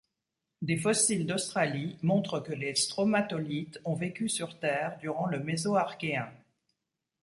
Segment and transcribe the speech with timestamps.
[0.63, 6.27] Des fossiles d'Australie montrent que les stromatolithes ont vécu sur Terre durant le Mésoarchéen.